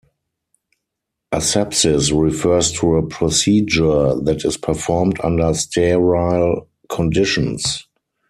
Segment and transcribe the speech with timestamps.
[1.31, 7.85] Asepsis refers to a procedure that is performed under sterile conditions.